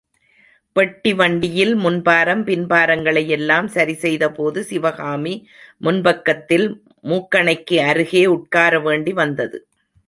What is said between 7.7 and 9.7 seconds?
அருகே உட்காரவேண்டி வந்தது.